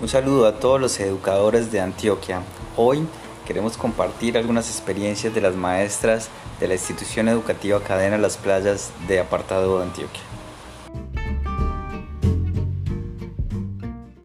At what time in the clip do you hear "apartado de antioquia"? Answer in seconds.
9.18-10.22